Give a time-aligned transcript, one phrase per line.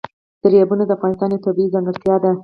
[0.43, 2.31] دریابونه د افغانستان یوه طبیعي ځانګړتیا ده.